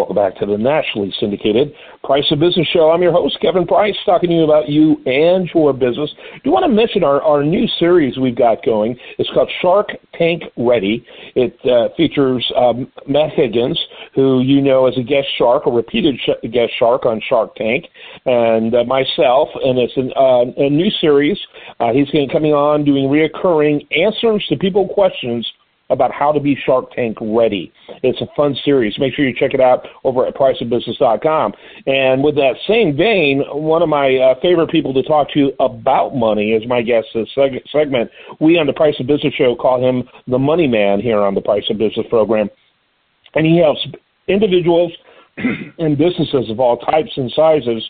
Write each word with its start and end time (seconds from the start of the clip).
Welcome 0.00 0.16
back 0.16 0.34
to 0.36 0.46
the 0.46 0.56
nationally 0.56 1.12
syndicated 1.20 1.74
Price 2.02 2.24
of 2.30 2.40
Business 2.40 2.66
Show. 2.72 2.90
I'm 2.90 3.02
your 3.02 3.12
host, 3.12 3.36
Kevin 3.42 3.66
Price, 3.66 3.94
talking 4.06 4.30
to 4.30 4.34
you 4.34 4.44
about 4.44 4.70
you 4.70 4.96
and 5.04 5.46
your 5.54 5.74
business. 5.74 6.10
Do 6.42 6.50
want 6.50 6.64
to 6.64 6.72
mention 6.74 7.04
our, 7.04 7.20
our 7.20 7.44
new 7.44 7.66
series 7.78 8.16
we've 8.16 8.34
got 8.34 8.64
going. 8.64 8.96
It's 9.18 9.28
called 9.34 9.50
Shark 9.60 9.88
Tank 10.14 10.44
Ready. 10.56 11.04
It 11.34 11.54
uh, 11.66 11.94
features 11.98 12.50
um, 12.56 12.90
Matt 13.06 13.34
Higgins, 13.34 13.78
who 14.14 14.40
you 14.40 14.62
know 14.62 14.86
as 14.86 14.96
a 14.96 15.02
guest 15.02 15.28
shark, 15.36 15.66
a 15.66 15.70
repeated 15.70 16.18
sh- 16.24 16.48
guest 16.50 16.72
shark 16.78 17.04
on 17.04 17.20
Shark 17.28 17.54
Tank, 17.56 17.84
and 18.24 18.74
uh, 18.74 18.84
myself. 18.84 19.50
And 19.62 19.78
it's 19.78 19.98
an, 19.98 20.14
uh, 20.16 20.64
a 20.64 20.70
new 20.70 20.90
series. 21.02 21.36
Uh, 21.78 21.92
he's 21.92 22.08
going 22.08 22.26
to 22.26 22.28
be 22.28 22.32
coming 22.32 22.54
on 22.54 22.86
doing 22.86 23.04
reoccurring 23.04 23.86
answers 23.94 24.46
to 24.48 24.56
people 24.56 24.88
questions 24.88 25.46
about 25.90 26.12
how 26.12 26.32
to 26.32 26.40
be 26.40 26.56
Shark 26.64 26.92
Tank 26.92 27.18
ready. 27.20 27.72
It's 28.02 28.20
a 28.20 28.26
fun 28.36 28.56
series. 28.64 28.98
Make 28.98 29.14
sure 29.14 29.26
you 29.26 29.34
check 29.36 29.54
it 29.54 29.60
out 29.60 29.86
over 30.04 30.26
at 30.26 30.34
priceofbusiness.com. 30.34 31.52
And 31.86 32.22
with 32.22 32.36
that 32.36 32.54
same 32.66 32.96
vein, 32.96 33.42
one 33.50 33.82
of 33.82 33.88
my 33.88 34.16
uh, 34.16 34.34
favorite 34.40 34.70
people 34.70 34.94
to 34.94 35.02
talk 35.02 35.30
to 35.32 35.52
about 35.60 36.14
money 36.14 36.52
is 36.52 36.66
my 36.66 36.82
guest 36.82 37.08
this 37.14 37.28
seg- 37.36 37.68
segment. 37.70 38.10
We 38.40 38.58
on 38.58 38.66
the 38.66 38.72
Price 38.72 38.94
of 39.00 39.06
Business 39.06 39.34
show 39.34 39.54
call 39.54 39.86
him 39.86 40.08
the 40.26 40.38
money 40.38 40.66
man 40.66 41.00
here 41.00 41.20
on 41.20 41.34
the 41.34 41.40
Price 41.40 41.64
of 41.70 41.78
Business 41.78 42.06
program. 42.08 42.48
And 43.34 43.46
he 43.46 43.58
helps 43.58 43.86
individuals 44.28 44.92
and 45.36 45.98
businesses 45.98 46.50
of 46.50 46.60
all 46.60 46.78
types 46.78 47.10
and 47.16 47.30
sizes 47.34 47.82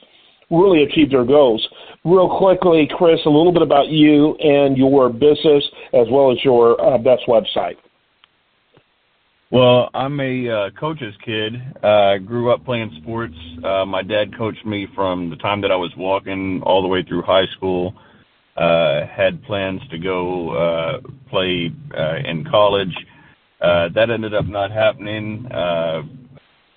really 0.50 0.82
achieve 0.82 1.10
their 1.10 1.24
goals. 1.24 1.66
Real 2.04 2.38
quickly, 2.38 2.88
Chris, 2.96 3.20
a 3.26 3.30
little 3.30 3.52
bit 3.52 3.62
about 3.62 3.88
you 3.88 4.34
and 4.36 4.76
your 4.76 5.08
business 5.08 5.64
as 5.92 6.06
well 6.10 6.32
as 6.32 6.38
your 6.44 6.80
uh, 6.80 6.98
best 6.98 7.22
website. 7.28 7.76
Well, 9.52 9.90
I'm 9.94 10.20
a 10.20 10.48
uh, 10.48 10.70
coach's 10.78 11.14
kid. 11.24 11.54
I 11.82 12.14
uh, 12.14 12.18
grew 12.18 12.52
up 12.52 12.64
playing 12.64 12.96
sports. 13.02 13.34
Uh, 13.64 13.84
my 13.84 14.00
dad 14.00 14.36
coached 14.38 14.64
me 14.64 14.86
from 14.94 15.28
the 15.28 15.34
time 15.34 15.60
that 15.62 15.72
I 15.72 15.76
was 15.76 15.90
walking 15.96 16.62
all 16.62 16.82
the 16.82 16.88
way 16.88 17.02
through 17.02 17.22
high 17.22 17.46
school. 17.56 17.94
Uh, 18.56 19.06
had 19.08 19.42
plans 19.42 19.80
to 19.90 19.98
go 19.98 20.50
uh, 20.50 21.00
play 21.28 21.72
uh, 21.98 22.18
in 22.24 22.44
college. 22.48 22.94
Uh, 23.60 23.88
that 23.92 24.08
ended 24.10 24.34
up 24.34 24.46
not 24.46 24.70
happening. 24.70 25.44
Uh, 25.50 26.02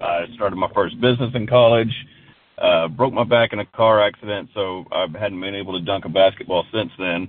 I 0.02 0.26
started 0.34 0.56
my 0.56 0.70
first 0.74 1.00
business 1.00 1.30
in 1.36 1.46
college. 1.46 1.94
Uh, 2.58 2.88
broke 2.88 3.14
my 3.14 3.24
back 3.24 3.54
in 3.54 3.60
a 3.60 3.66
car 3.68 4.02
accident, 4.04 4.50
so 4.56 4.86
I 4.92 5.06
hadn't 5.20 5.40
been 5.40 5.54
able 5.54 5.78
to 5.78 5.86
dunk 5.86 6.06
a 6.06 6.10
basketball 6.10 6.66
since 6.74 6.92
then. 6.98 7.28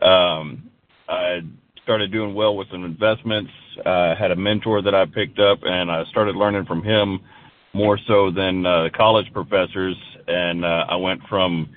Um, 0.00 0.70
I 1.08 1.40
started 1.82 2.12
doing 2.12 2.36
well 2.36 2.56
with 2.56 2.68
some 2.70 2.84
investments. 2.84 3.50
Uh, 3.84 4.14
had 4.16 4.30
a 4.30 4.36
mentor 4.36 4.82
that 4.82 4.94
I 4.94 5.04
picked 5.06 5.38
up, 5.38 5.58
and 5.62 5.90
I 5.90 6.04
started 6.10 6.36
learning 6.36 6.64
from 6.66 6.82
him 6.82 7.20
more 7.72 7.98
so 8.06 8.30
than 8.30 8.64
uh, 8.64 8.88
college 8.96 9.32
professors. 9.32 9.96
And 10.26 10.64
uh, 10.64 10.86
I 10.88 10.96
went 10.96 11.20
from 11.28 11.68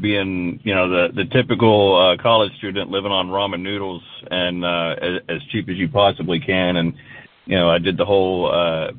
being, 0.00 0.60
you 0.62 0.74
know, 0.74 0.88
the 0.88 1.08
the 1.14 1.24
typical 1.26 1.96
uh, 1.96 2.22
college 2.22 2.52
student 2.58 2.90
living 2.90 3.12
on 3.12 3.28
ramen 3.28 3.60
noodles 3.60 4.02
and 4.30 4.64
uh, 4.64 4.94
as, 5.00 5.20
as 5.28 5.42
cheap 5.50 5.68
as 5.68 5.76
you 5.76 5.88
possibly 5.88 6.40
can, 6.40 6.76
and 6.76 6.94
you 7.46 7.56
know, 7.56 7.68
I 7.68 7.78
did 7.78 7.96
the 7.96 8.04
whole 8.04 8.50
uh, 8.50 8.92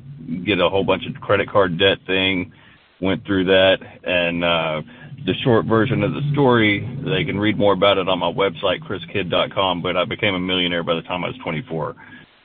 get 0.44 0.60
a 0.60 0.68
whole 0.68 0.84
bunch 0.84 1.04
of 1.06 1.20
credit 1.20 1.50
card 1.50 1.78
debt 1.78 1.98
thing. 2.06 2.52
Went 3.00 3.26
through 3.26 3.44
that, 3.46 3.78
and 4.04 4.44
uh, 4.44 4.82
the 5.26 5.34
short 5.42 5.66
version 5.66 6.02
of 6.02 6.12
the 6.12 6.22
story. 6.32 6.80
They 7.04 7.24
can 7.24 7.38
read 7.38 7.58
more 7.58 7.72
about 7.72 7.98
it 7.98 8.08
on 8.08 8.18
my 8.18 8.30
website, 8.30 8.80
chriskidd.com. 8.82 9.82
But 9.82 9.96
I 9.96 10.04
became 10.04 10.34
a 10.34 10.38
millionaire 10.38 10.84
by 10.84 10.94
the 10.94 11.02
time 11.02 11.24
I 11.24 11.28
was 11.28 11.36
24. 11.42 11.96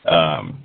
Um, 0.10 0.64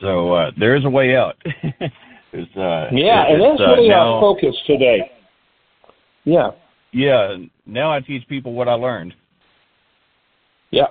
so 0.00 0.32
uh, 0.32 0.50
there 0.58 0.76
is 0.76 0.84
a 0.84 0.90
way 0.90 1.16
out. 1.16 1.36
it's, 1.44 2.56
uh, 2.56 2.88
yeah, 2.92 3.26
and 3.26 3.42
that's 3.42 3.60
uh, 3.60 3.74
really 3.74 3.88
now, 3.88 4.14
our 4.14 4.20
focus 4.20 4.54
today. 4.66 5.10
Yeah. 6.24 6.50
Yeah. 6.92 7.36
Now 7.66 7.92
I 7.92 8.00
teach 8.00 8.26
people 8.28 8.52
what 8.52 8.68
I 8.68 8.74
learned. 8.74 9.14
Yeah, 10.70 10.86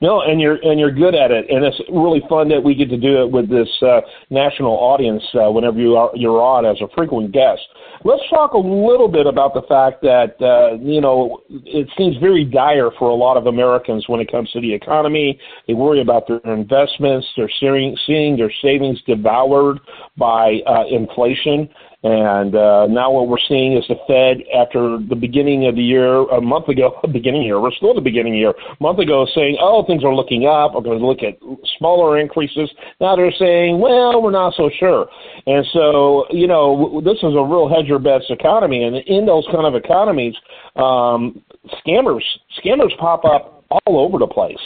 no, 0.00 0.22
and 0.22 0.40
you're 0.40 0.56
and 0.62 0.80
you're 0.80 0.90
good 0.90 1.14
at 1.14 1.30
it, 1.30 1.50
and 1.50 1.62
it's 1.62 1.78
really 1.92 2.22
fun 2.30 2.48
that 2.48 2.62
we 2.62 2.74
get 2.74 2.88
to 2.88 2.96
do 2.96 3.20
it 3.22 3.30
with 3.30 3.50
this 3.50 3.68
uh, 3.82 4.00
national 4.30 4.72
audience. 4.72 5.22
Uh, 5.34 5.50
whenever 5.50 5.78
you 5.78 5.96
are 5.96 6.10
you're 6.14 6.40
on 6.40 6.64
as 6.64 6.80
a 6.80 6.88
frequent 6.96 7.32
guest, 7.32 7.60
let's 8.04 8.22
talk 8.30 8.54
a 8.54 8.58
little 8.58 9.08
bit 9.08 9.26
about 9.26 9.52
the 9.52 9.60
fact 9.68 10.00
that 10.00 10.40
uh, 10.40 10.76
you 10.80 11.02
know 11.02 11.42
it 11.50 11.88
seems 11.98 12.16
very 12.18 12.42
dire 12.42 12.90
for 12.98 13.10
a 13.10 13.14
lot 13.14 13.36
of 13.36 13.46
Americans 13.46 14.08
when 14.08 14.18
it 14.18 14.30
comes 14.30 14.50
to 14.52 14.62
the 14.62 14.72
economy. 14.72 15.38
They 15.66 15.74
worry 15.74 16.00
about 16.00 16.26
their 16.26 16.40
investments. 16.54 17.26
They're 17.36 17.50
seeing 17.60 17.98
seeing 18.06 18.38
their 18.38 18.52
savings 18.62 18.98
devoured 19.06 19.80
by 20.16 20.60
uh, 20.66 20.84
inflation. 20.90 21.68
And 22.04 22.54
uh, 22.54 22.86
now 22.86 23.10
what 23.10 23.26
we're 23.26 23.42
seeing 23.48 23.76
is 23.76 23.84
the 23.88 23.96
Fed, 24.06 24.46
after 24.54 24.98
the 25.08 25.16
beginning 25.16 25.66
of 25.66 25.74
the 25.74 25.82
year, 25.82 26.22
a 26.30 26.40
month 26.40 26.68
ago, 26.68 27.00
beginning 27.12 27.42
year, 27.42 27.60
we're 27.60 27.72
still 27.72 27.90
at 27.90 27.96
the 27.96 28.00
beginning 28.00 28.34
year, 28.34 28.50
a 28.50 28.82
month 28.82 29.00
ago 29.00 29.26
saying, 29.34 29.58
oh, 29.60 29.84
things 29.84 30.04
are 30.04 30.14
looking 30.14 30.46
up, 30.46 30.74
we're 30.74 30.82
going 30.82 31.00
to 31.00 31.06
look 31.06 31.24
at 31.24 31.38
smaller 31.78 32.18
increases. 32.18 32.70
Now 33.00 33.16
they're 33.16 33.34
saying, 33.36 33.80
well, 33.80 34.22
we're 34.22 34.30
not 34.30 34.54
so 34.54 34.70
sure. 34.78 35.08
And 35.46 35.66
so, 35.72 36.26
you 36.30 36.46
know, 36.46 37.02
this 37.04 37.18
is 37.18 37.34
a 37.34 37.42
real 37.42 37.68
hedge 37.68 37.86
your 37.86 37.98
bets 37.98 38.26
economy. 38.30 38.84
And 38.84 38.96
in 38.96 39.26
those 39.26 39.46
kind 39.50 39.66
of 39.66 39.74
economies, 39.74 40.34
um, 40.76 41.42
scammers, 41.84 42.22
scammers 42.64 42.96
pop 42.98 43.24
up 43.24 43.64
all 43.70 43.98
over 43.98 44.18
the 44.18 44.26
place. 44.26 44.60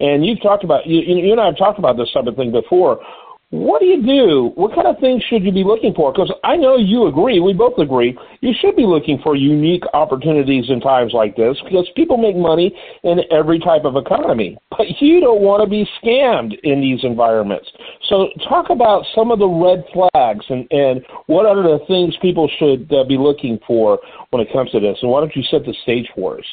And 0.00 0.26
you've 0.26 0.42
talked 0.42 0.64
about, 0.64 0.86
you, 0.86 1.00
you 1.00 1.32
and 1.32 1.40
I 1.40 1.46
have 1.46 1.56
talked 1.56 1.78
about 1.78 1.96
this 1.96 2.12
type 2.12 2.26
of 2.26 2.36
thing 2.36 2.52
before 2.52 3.00
what 3.50 3.80
do 3.80 3.86
you 3.86 4.02
do? 4.02 4.52
What 4.56 4.74
kind 4.74 4.86
of 4.86 4.98
things 4.98 5.22
should 5.28 5.44
you 5.44 5.52
be 5.52 5.62
looking 5.62 5.94
for? 5.94 6.12
Because 6.12 6.32
I 6.42 6.56
know 6.56 6.76
you 6.76 7.06
agree, 7.06 7.38
we 7.38 7.52
both 7.52 7.78
agree, 7.78 8.18
you 8.40 8.52
should 8.60 8.74
be 8.74 8.84
looking 8.84 9.20
for 9.22 9.36
unique 9.36 9.84
opportunities 9.94 10.64
in 10.68 10.80
times 10.80 11.12
like 11.12 11.36
this 11.36 11.56
because 11.64 11.88
people 11.94 12.16
make 12.16 12.36
money 12.36 12.74
in 13.04 13.20
every 13.30 13.60
type 13.60 13.84
of 13.84 13.96
economy. 13.96 14.58
But 14.70 14.86
you 15.00 15.20
don't 15.20 15.40
want 15.40 15.62
to 15.62 15.70
be 15.70 15.88
scammed 16.02 16.58
in 16.64 16.80
these 16.80 17.04
environments. 17.04 17.70
So 18.08 18.28
talk 18.48 18.70
about 18.70 19.04
some 19.14 19.30
of 19.30 19.38
the 19.38 19.48
red 19.48 19.84
flags 19.92 20.44
and, 20.48 20.66
and 20.72 21.04
what 21.26 21.46
are 21.46 21.62
the 21.62 21.84
things 21.86 22.16
people 22.20 22.50
should 22.58 22.92
uh, 22.92 23.04
be 23.04 23.16
looking 23.16 23.60
for 23.66 24.00
when 24.30 24.42
it 24.42 24.52
comes 24.52 24.70
to 24.72 24.80
this. 24.80 24.98
And 25.00 25.10
why 25.10 25.20
don't 25.20 25.36
you 25.36 25.44
set 25.44 25.64
the 25.64 25.74
stage 25.82 26.08
for 26.16 26.38
us? 26.38 26.44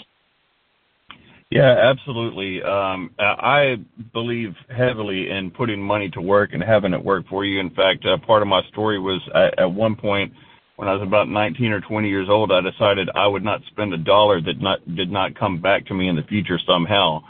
Yeah, 1.51 1.75
absolutely. 1.91 2.63
Um, 2.63 3.12
I 3.19 3.75
believe 4.13 4.56
heavily 4.69 5.29
in 5.29 5.51
putting 5.51 5.81
money 5.81 6.09
to 6.12 6.22
work 6.22 6.51
and 6.53 6.63
having 6.63 6.94
it 6.94 7.03
work 7.03 7.28
for 7.29 7.44
you. 7.44 7.59
In 7.59 7.69
fact, 7.72 8.06
uh, 8.06 8.17
part 8.25 8.41
of 8.41 8.47
my 8.47 8.62
story 8.69 8.97
was 9.00 9.22
at, 9.35 9.59
at 9.59 9.69
one 9.69 9.97
point 9.97 10.31
when 10.78 10.88
I 10.88 10.94
was 10.94 11.06
about 11.06 11.28
19 11.28 11.73
or 11.73 11.81
20 11.81 12.07
years 12.07 12.29
old, 12.29 12.53
I 12.53 12.62
decided 12.62 13.09
I 13.16 13.28
would 13.28 13.44
not 13.44 13.62
spend 13.67 13.94
a 13.94 13.97
dollar 13.97 14.41
that 14.41 14.62
not 14.62 14.79
did 14.95 15.12
not 15.12 15.38
come 15.38 15.62
back 15.62 15.85
to 15.88 15.94
me 15.94 16.07
in 16.07 16.16
the 16.16 16.23
future 16.23 16.57
somehow. 16.66 17.22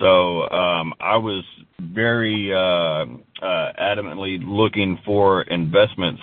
So 0.00 0.48
um, 0.48 0.94
I 0.98 1.16
was 1.18 1.44
very 1.78 2.50
uh, 2.52 3.04
uh, 3.44 3.72
adamantly 3.78 4.40
looking 4.42 4.98
for 5.04 5.42
investments, 5.42 6.22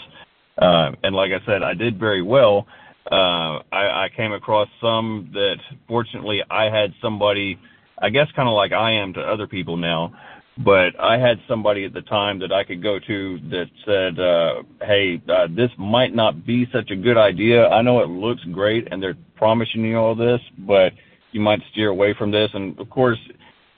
uh, 0.57 0.91
and 1.03 1.15
like 1.15 1.31
I 1.31 1.45
said, 1.45 1.61
I 1.61 1.75
did 1.75 1.99
very 1.99 2.23
well 2.23 2.65
uh, 3.11 3.61
I, 3.71 4.05
I 4.05 4.09
came 4.15 4.33
across 4.33 4.67
some 4.81 5.29
that 5.33 5.57
fortunately 5.87 6.41
I 6.49 6.65
had 6.65 6.93
somebody, 7.01 7.59
I 8.01 8.09
guess 8.09 8.27
kind 8.35 8.49
of 8.49 8.55
like 8.55 8.71
I 8.71 8.91
am 8.91 9.13
to 9.13 9.19
other 9.19 9.47
people 9.47 9.77
now, 9.77 10.13
but 10.57 10.99
I 10.99 11.17
had 11.17 11.37
somebody 11.47 11.85
at 11.85 11.93
the 11.93 12.01
time 12.01 12.39
that 12.39 12.51
I 12.51 12.63
could 12.63 12.81
go 12.81 12.97
to 12.99 13.39
that 13.49 13.65
said, 13.85 14.19
uh, 14.19 14.63
hey, 14.87 15.21
uh, 15.29 15.47
this 15.55 15.69
might 15.77 16.15
not 16.15 16.45
be 16.45 16.65
such 16.73 16.89
a 16.91 16.95
good 16.95 17.17
idea. 17.17 17.67
I 17.67 17.81
know 17.81 18.01
it 18.01 18.09
looks 18.09 18.43
great 18.51 18.87
and 18.91 19.03
they're 19.03 19.17
promising 19.35 19.83
you 19.83 19.97
all 19.97 20.15
this, 20.15 20.39
but 20.59 20.93
you 21.31 21.41
might 21.41 21.59
steer 21.71 21.89
away 21.89 22.15
from 22.17 22.31
this. 22.31 22.49
And 22.53 22.79
of 22.79 22.89
course, 22.89 23.19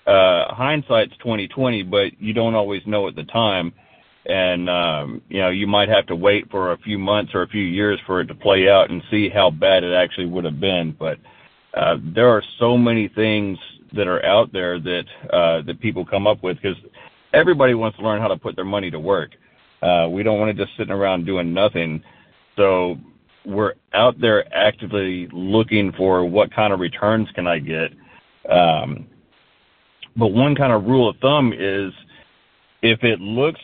uh, 0.05 0.53
hindsight's 0.53 1.17
2020, 1.17 1.83
but 1.83 2.19
you 2.19 2.31
don't 2.31 2.55
always 2.55 2.81
know 2.85 3.07
at 3.09 3.15
the 3.15 3.25
time 3.25 3.73
and 4.27 4.69
um, 4.69 5.21
you 5.29 5.39
know 5.39 5.49
you 5.49 5.67
might 5.67 5.89
have 5.89 6.05
to 6.07 6.15
wait 6.15 6.49
for 6.51 6.73
a 6.73 6.77
few 6.79 6.97
months 6.97 7.31
or 7.33 7.43
a 7.43 7.47
few 7.47 7.63
years 7.63 7.99
for 8.05 8.21
it 8.21 8.25
to 8.25 8.35
play 8.35 8.69
out 8.69 8.89
and 8.89 9.01
see 9.09 9.29
how 9.29 9.49
bad 9.49 9.83
it 9.83 9.93
actually 9.93 10.27
would 10.27 10.43
have 10.43 10.59
been. 10.59 10.95
But 10.97 11.17
uh, 11.73 11.97
there 12.01 12.29
are 12.29 12.43
so 12.59 12.77
many 12.77 13.07
things 13.07 13.57
that 13.93 14.07
are 14.07 14.23
out 14.25 14.51
there 14.51 14.79
that 14.79 15.05
uh, 15.31 15.61
that 15.61 15.79
people 15.79 16.05
come 16.05 16.27
up 16.27 16.43
with 16.43 16.57
because 16.57 16.77
everybody 17.33 17.73
wants 17.73 17.97
to 17.97 18.03
learn 18.03 18.21
how 18.21 18.27
to 18.27 18.37
put 18.37 18.55
their 18.55 18.65
money 18.65 18.91
to 18.91 18.99
work. 18.99 19.31
Uh, 19.81 20.07
we 20.11 20.23
don't 20.23 20.39
want 20.39 20.55
to 20.55 20.65
just 20.65 20.75
sitting 20.77 20.93
around 20.93 21.25
doing 21.25 21.53
nothing. 21.53 22.03
So 22.55 22.97
we're 23.45 23.75
out 23.93 24.19
there 24.19 24.53
actively 24.53 25.27
looking 25.31 25.93
for 25.93 26.25
what 26.25 26.53
kind 26.53 26.73
of 26.73 26.79
returns 26.79 27.29
can 27.33 27.47
I 27.47 27.59
get. 27.59 27.91
Um, 28.49 29.07
but 30.17 30.27
one 30.27 30.55
kind 30.55 30.73
of 30.73 30.85
rule 30.85 31.07
of 31.07 31.17
thumb 31.17 31.53
is 31.53 31.93
if 32.81 33.03
it 33.03 33.21
looks 33.21 33.61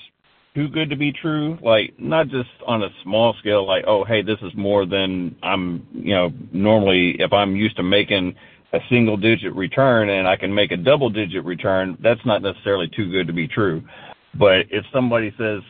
too 0.56 0.68
good 0.68 0.90
to 0.90 0.96
be 0.96 1.12
true. 1.12 1.58
Like 1.62 1.94
not 2.00 2.28
just 2.28 2.50
on 2.68 2.84
a 2.84 2.90
small 3.04 3.36
scale, 3.40 3.68
like 3.68 3.86
oh 3.88 4.04
hey, 4.04 4.22
this 4.22 4.40
is 4.42 4.52
more 4.56 4.86
than 4.86 5.36
I'm 5.44 5.88
you 5.94 6.16
know 6.16 6.32
normally 6.52 7.16
if 7.20 7.34
I'm 7.34 7.56
used 7.56 7.78
to 7.78 7.84
making 7.84 8.36
a 8.74 8.80
single 8.90 9.18
digit 9.18 9.54
return 9.56 10.10
and 10.10 10.28
I 10.28 10.36
can 10.36 10.54
make 10.54 10.72
a 10.72 10.78
double 10.78 11.10
digit 11.10 11.46
return. 11.46 11.98
That's 12.02 12.24
not 12.26 12.42
necessarily 12.42 12.90
too 12.96 13.12
good 13.12 13.28
to 13.28 13.34
be 13.34 13.48
true. 13.48 13.84
But 14.38 14.66
if 14.72 14.84
somebody 14.92 15.32
says, 15.38 15.62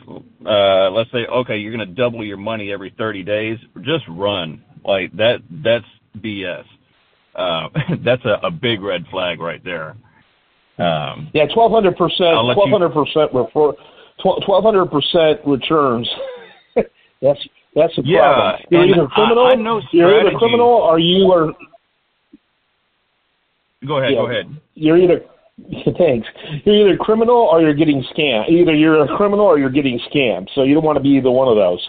uh, 0.45 0.89
let's 0.91 1.11
say, 1.11 1.25
okay, 1.25 1.57
you're 1.57 1.75
going 1.75 1.85
to 1.85 1.93
double 1.93 2.23
your 2.23 2.37
money 2.37 2.71
every 2.71 2.95
30 2.97 3.21
days, 3.23 3.57
just 3.81 4.05
run. 4.07 4.63
Like 4.85 5.11
that, 5.17 5.39
that's 5.63 5.85
BS. 6.19 6.63
Uh, 7.35 7.67
that's 8.05 8.23
a, 8.23 8.39
a 8.47 8.51
big 8.51 8.81
red 8.81 9.05
flag 9.11 9.41
right 9.41 9.61
there. 9.65 9.97
Um, 10.79 11.29
yeah, 11.33 11.45
1200 11.53 11.95
percent, 11.97 12.33
1200 12.33 12.89
percent, 12.89 13.33
1200 14.21 14.85
percent 14.87 15.39
returns. 15.45 16.09
that's 16.75 17.39
that's 17.75 17.97
a 17.97 18.01
yeah, 18.03 18.21
problem. 18.21 18.61
You're 18.69 18.85
either 18.85 19.07
criminal. 19.07 19.45
I, 19.45 19.51
I 19.51 19.55
know 19.55 19.81
you're 19.91 20.19
either 20.19 20.37
criminal 20.37 20.67
or 20.67 20.99
you 20.99 21.31
are. 21.31 21.53
Go 23.85 23.97
ahead. 23.97 24.11
Yeah, 24.11 24.17
go 24.17 24.29
ahead. 24.29 24.45
You're 24.75 24.97
either 24.97 25.21
Thanks. 25.97 26.27
You're 26.65 26.89
either 26.89 26.97
criminal 26.97 27.35
or 27.35 27.61
you're 27.61 27.73
getting 27.73 28.03
scammed. 28.15 28.49
Either 28.49 28.73
you're 28.73 29.03
a 29.03 29.17
criminal 29.17 29.45
or 29.45 29.59
you're 29.59 29.69
getting 29.69 29.99
scammed. 30.11 30.47
So 30.55 30.63
you 30.63 30.73
don't 30.73 30.83
want 30.83 30.97
to 30.97 31.03
be 31.03 31.09
either 31.09 31.31
one 31.31 31.47
of 31.47 31.55
those. 31.55 31.87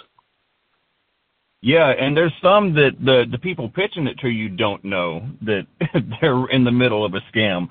Yeah, 1.62 1.90
and 1.98 2.14
there's 2.14 2.32
some 2.42 2.74
that 2.74 2.90
the 3.02 3.24
the 3.30 3.38
people 3.38 3.70
pitching 3.70 4.06
it 4.06 4.18
to 4.18 4.28
you 4.28 4.50
don't 4.50 4.84
know 4.84 5.26
that 5.42 5.66
they're 6.20 6.46
in 6.50 6.62
the 6.64 6.70
middle 6.70 7.06
of 7.06 7.14
a 7.14 7.20
scam. 7.34 7.68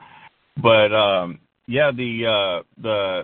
But 0.61 0.91
um 0.91 1.39
yeah, 1.67 1.91
the 1.91 2.25
uh 2.25 2.81
the 2.81 3.23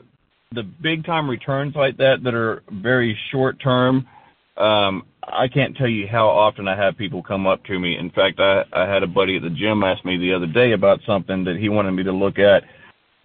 the 0.55 0.63
big 0.63 1.05
time 1.05 1.29
returns 1.29 1.75
like 1.75 1.95
that 1.97 2.23
that 2.23 2.33
are 2.33 2.63
very 2.71 3.15
short 3.31 3.61
term 3.61 4.07
um 4.57 5.03
I 5.21 5.47
can't 5.47 5.77
tell 5.77 5.87
you 5.87 6.07
how 6.07 6.27
often 6.27 6.67
I 6.67 6.75
have 6.75 6.97
people 6.97 7.21
come 7.21 7.45
up 7.45 7.63
to 7.65 7.77
me. 7.77 7.95
In 7.99 8.09
fact, 8.09 8.39
I, 8.39 8.63
I 8.73 8.91
had 8.91 9.03
a 9.03 9.07
buddy 9.07 9.35
at 9.35 9.43
the 9.43 9.51
gym 9.51 9.83
ask 9.83 10.03
me 10.03 10.17
the 10.17 10.33
other 10.33 10.47
day 10.47 10.71
about 10.71 11.01
something 11.05 11.43
that 11.43 11.57
he 11.57 11.69
wanted 11.69 11.91
me 11.91 12.01
to 12.01 12.11
look 12.11 12.39
at 12.39 12.63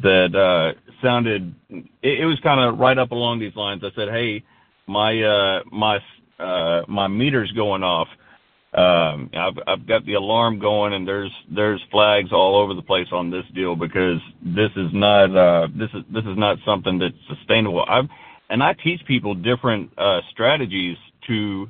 that 0.01 0.35
uh, 0.35 0.79
sounded. 1.03 1.55
It, 1.71 1.87
it 2.03 2.27
was 2.27 2.39
kind 2.43 2.61
of 2.61 2.79
right 2.79 2.99
up 2.99 3.13
along 3.13 3.41
these 3.41 3.57
lines. 3.57 3.83
I 3.83 3.89
said, 3.97 4.09
"Hey, 4.11 4.45
my 4.87 5.19
uh, 5.23 5.61
my 5.73 5.99
uh, 6.39 6.83
my 6.89 7.07
meter's 7.09 7.51
going 7.53 7.83
off. 7.83 8.09
Um, 8.75 9.31
I've 9.35 9.59
I've 9.67 9.87
got 9.87 10.05
the 10.05 10.15
alarm 10.15 10.59
going, 10.59 10.95
and 10.95 11.07
there's 11.07 11.33
there's 11.55 11.83
flags 11.91 12.33
all 12.33 12.57
over 12.57 12.75
the 12.75 12.83
place 12.83 13.07
on 13.13 13.31
this 13.31 13.45
deal 13.55 13.77
because 13.77 14.21
this 14.43 14.71
is 14.77 14.91
not 14.93 15.37
uh, 15.37 15.69
this 15.75 15.91
is 15.95 16.03
this 16.13 16.25
is 16.25 16.37
not 16.37 16.59
something 16.65 16.99
that's 16.99 17.15
sustainable. 17.29 17.85
I've 17.89 18.09
and 18.51 18.63
I 18.63 18.75
teach 18.75 19.01
people 19.07 19.35
different 19.35 19.91
uh, 19.97 20.21
strategies 20.33 20.97
to 21.29 21.69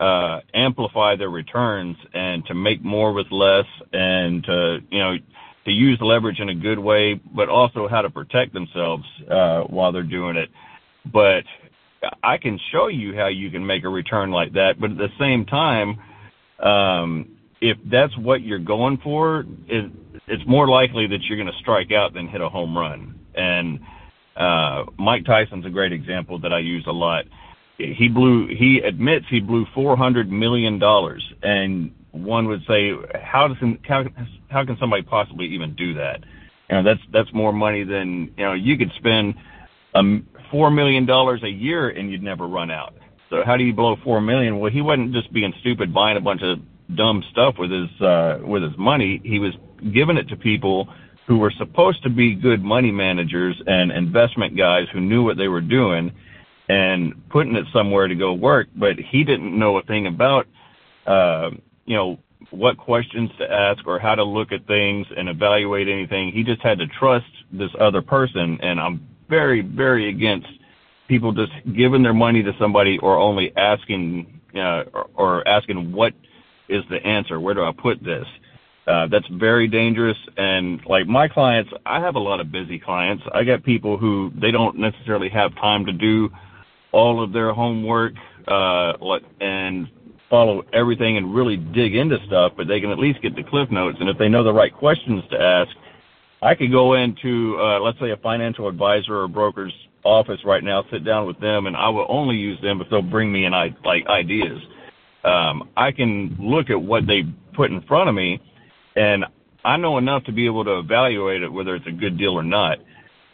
uh, 0.00 0.40
amplify 0.54 1.16
their 1.16 1.30
returns 1.30 1.96
and 2.14 2.44
to 2.46 2.54
make 2.54 2.84
more 2.84 3.12
with 3.12 3.26
less 3.30 3.66
and 3.92 4.44
to, 4.44 4.78
you 4.90 4.98
know, 4.98 5.16
to 5.64 5.70
use 5.70 5.98
leverage 6.00 6.40
in 6.40 6.48
a 6.48 6.54
good 6.54 6.78
way, 6.78 7.20
but 7.34 7.48
also 7.48 7.88
how 7.88 8.00
to 8.00 8.10
protect 8.10 8.52
themselves 8.52 9.04
uh, 9.30 9.62
while 9.62 9.92
they're 9.92 10.02
doing 10.02 10.36
it. 10.36 10.48
But 11.12 11.44
I 12.22 12.38
can 12.38 12.58
show 12.72 12.88
you 12.88 13.14
how 13.14 13.26
you 13.26 13.50
can 13.50 13.66
make 13.66 13.84
a 13.84 13.88
return 13.88 14.30
like 14.30 14.52
that. 14.52 14.80
But 14.80 14.92
at 14.92 14.98
the 14.98 15.08
same 15.18 15.44
time, 15.44 15.98
um, 16.60 17.36
if 17.60 17.76
that's 17.90 18.16
what 18.18 18.42
you're 18.42 18.58
going 18.58 18.98
for, 18.98 19.44
it, 19.66 19.90
it's 20.26 20.42
more 20.46 20.68
likely 20.68 21.06
that 21.08 21.22
you're 21.22 21.36
going 21.36 21.52
to 21.52 21.58
strike 21.60 21.92
out 21.92 22.14
than 22.14 22.28
hit 22.28 22.40
a 22.40 22.48
home 22.48 22.76
run. 22.76 23.18
And 23.34 23.80
uh, 24.36 24.84
Mike 24.98 25.24
Tyson's 25.24 25.66
a 25.66 25.70
great 25.70 25.92
example 25.92 26.38
that 26.40 26.52
I 26.52 26.58
use 26.60 26.84
a 26.86 26.92
lot. 26.92 27.24
He 27.76 28.08
blew 28.08 28.48
he 28.48 28.80
admits 28.84 29.26
he 29.30 29.38
blew 29.38 29.64
four 29.72 29.96
hundred 29.96 30.30
million 30.30 30.80
dollars. 30.80 31.24
And 31.42 31.94
one 32.10 32.48
would 32.48 32.62
say 32.66 32.92
how 33.22 33.46
does 33.46 33.56
how, 33.86 34.04
how 34.48 34.64
can 34.64 34.76
somebody 34.80 35.02
possibly 35.02 35.46
even 35.46 35.76
do 35.76 35.94
that? 35.94 36.24
You 36.68 36.76
know 36.76 36.82
that's 36.82 37.00
that's 37.12 37.32
more 37.32 37.52
money 37.52 37.84
than 37.84 38.34
you 38.36 38.44
know 38.44 38.52
you 38.52 38.76
could 38.76 38.90
spend 38.96 39.34
um 39.94 40.26
four 40.50 40.72
million 40.72 41.06
dollars 41.06 41.42
a 41.44 41.48
year 41.48 41.88
and 41.88 42.10
you'd 42.10 42.22
never 42.22 42.48
run 42.48 42.70
out 42.70 42.94
so 43.30 43.42
how 43.44 43.56
do 43.56 43.64
you 43.64 43.72
blow 43.72 43.96
four 44.04 44.20
million 44.20 44.58
well 44.58 44.70
he 44.70 44.80
wasn't 44.80 45.12
just 45.12 45.32
being 45.32 45.52
stupid 45.60 45.92
buying 45.92 46.16
a 46.16 46.20
bunch 46.20 46.42
of 46.42 46.58
dumb 46.96 47.22
stuff 47.30 47.54
with 47.58 47.70
his 47.70 48.00
uh 48.00 48.38
with 48.42 48.62
his 48.62 48.76
money 48.78 49.20
he 49.24 49.38
was 49.38 49.52
giving 49.92 50.16
it 50.16 50.28
to 50.28 50.36
people 50.36 50.88
who 51.28 51.38
were 51.38 51.52
supposed 51.58 52.02
to 52.02 52.08
be 52.08 52.34
good 52.34 52.64
money 52.64 52.90
managers 52.90 53.60
and 53.66 53.92
investment 53.92 54.56
guys 54.56 54.86
who 54.92 55.00
knew 55.00 55.22
what 55.22 55.36
they 55.36 55.46
were 55.46 55.60
doing 55.60 56.10
and 56.68 57.28
putting 57.28 57.54
it 57.54 57.66
somewhere 57.72 58.08
to 58.08 58.14
go 58.14 58.32
work, 58.32 58.68
but 58.76 58.98
he 58.98 59.24
didn't 59.24 59.58
know 59.58 59.78
a 59.78 59.82
thing 59.82 60.06
about, 60.06 60.46
uh, 61.06 61.50
you 61.84 61.96
know, 61.96 62.18
what 62.50 62.78
questions 62.78 63.30
to 63.38 63.50
ask 63.50 63.86
or 63.86 63.98
how 63.98 64.14
to 64.14 64.24
look 64.24 64.52
at 64.52 64.66
things 64.66 65.06
and 65.16 65.28
evaluate 65.28 65.88
anything. 65.88 66.32
He 66.32 66.44
just 66.44 66.62
had 66.62 66.78
to 66.78 66.86
trust 66.86 67.26
this 67.52 67.70
other 67.78 68.00
person. 68.00 68.58
And 68.62 68.80
I'm 68.80 69.06
very, 69.28 69.60
very 69.60 70.08
against 70.08 70.48
people 71.08 71.32
just 71.32 71.52
giving 71.76 72.02
their 72.02 72.14
money 72.14 72.42
to 72.42 72.52
somebody 72.58 72.98
or 72.98 73.16
only 73.16 73.52
asking, 73.56 74.40
uh, 74.54 74.84
or, 74.92 75.10
or 75.14 75.48
asking 75.48 75.92
what 75.92 76.12
is 76.68 76.84
the 76.90 77.04
answer? 77.04 77.40
Where 77.40 77.54
do 77.54 77.64
I 77.64 77.72
put 77.72 78.02
this? 78.04 78.26
Uh, 78.86 79.06
that's 79.08 79.26
very 79.28 79.68
dangerous. 79.68 80.16
And 80.36 80.80
like 80.86 81.06
my 81.06 81.28
clients, 81.28 81.70
I 81.84 82.00
have 82.00 82.14
a 82.14 82.20
lot 82.20 82.40
of 82.40 82.50
busy 82.50 82.78
clients. 82.78 83.22
I 83.34 83.44
got 83.44 83.62
people 83.62 83.98
who 83.98 84.32
they 84.40 84.50
don't 84.50 84.78
necessarily 84.78 85.28
have 85.28 85.54
time 85.56 85.84
to 85.86 85.92
do 85.92 86.30
all 86.92 87.22
of 87.22 87.32
their 87.32 87.52
homework 87.52 88.14
uh, 88.46 88.94
and 89.40 89.88
follow 90.30 90.62
everything 90.72 91.16
and 91.16 91.34
really 91.34 91.56
dig 91.56 91.94
into 91.94 92.18
stuff, 92.26 92.52
but 92.56 92.66
they 92.66 92.80
can 92.80 92.90
at 92.90 92.98
least 92.98 93.20
get 93.20 93.34
the 93.36 93.42
cliff 93.42 93.70
notes. 93.70 93.98
And 94.00 94.08
if 94.08 94.18
they 94.18 94.28
know 94.28 94.42
the 94.42 94.52
right 94.52 94.72
questions 94.72 95.22
to 95.30 95.40
ask, 95.40 95.70
I 96.42 96.54
could 96.54 96.70
go 96.70 96.94
into, 96.94 97.58
uh, 97.60 97.80
let's 97.80 97.98
say, 97.98 98.10
a 98.10 98.16
financial 98.16 98.68
advisor 98.68 99.20
or 99.20 99.28
broker's 99.28 99.72
office 100.04 100.40
right 100.44 100.62
now, 100.62 100.84
sit 100.90 101.04
down 101.04 101.26
with 101.26 101.40
them, 101.40 101.66
and 101.66 101.76
I 101.76 101.88
will 101.88 102.06
only 102.08 102.36
use 102.36 102.60
them 102.62 102.80
if 102.80 102.88
they'll 102.90 103.02
bring 103.02 103.32
me 103.32 103.44
in 103.44 103.52
like 103.52 104.06
ideas. 104.06 104.60
Um, 105.24 105.68
I 105.76 105.90
can 105.90 106.36
look 106.40 106.70
at 106.70 106.80
what 106.80 107.06
they 107.06 107.24
put 107.54 107.70
in 107.70 107.82
front 107.82 108.08
of 108.08 108.14
me, 108.14 108.40
and 108.94 109.24
I 109.64 109.76
know 109.76 109.98
enough 109.98 110.24
to 110.24 110.32
be 110.32 110.46
able 110.46 110.64
to 110.64 110.78
evaluate 110.78 111.42
it 111.42 111.52
whether 111.52 111.74
it's 111.74 111.86
a 111.86 111.92
good 111.92 112.16
deal 112.16 112.34
or 112.34 112.44
not. 112.44 112.78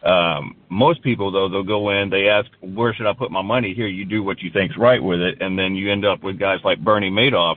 Um, 0.05 0.57
most 0.69 1.03
people 1.03 1.31
though, 1.31 1.49
they'll 1.49 1.63
go 1.63 1.91
in, 1.91 2.11
they 2.11 2.29
ask, 2.29 2.51
where 2.61 2.93
should 2.95 3.07
I 3.07 3.13
put 3.15 3.31
my 3.31 3.43
money? 3.43 3.73
Here, 3.75 3.87
you 3.87 4.05
do 4.05 4.23
what 4.23 4.41
you 4.41 4.51
think's 4.51 4.77
right 4.77 5.03
with 5.03 5.21
it. 5.21 5.41
And 5.41 5.59
then 5.59 5.75
you 5.75 5.91
end 5.91 6.05
up 6.05 6.23
with 6.23 6.39
guys 6.39 6.59
like 6.63 6.83
Bernie 6.83 7.11
Madoff 7.11 7.57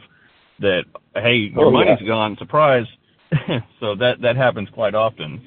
that, 0.59 0.83
hey, 1.15 1.51
your 1.53 1.65
oh, 1.65 1.71
money's 1.71 1.99
yeah. 2.01 2.07
gone, 2.07 2.37
surprise. 2.37 2.85
so 3.79 3.95
that, 3.95 4.21
that 4.21 4.35
happens 4.35 4.69
quite 4.73 4.95
often. 4.95 5.41